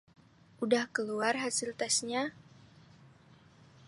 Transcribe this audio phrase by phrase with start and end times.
[0.65, 2.23] udah keluar hasil testnya?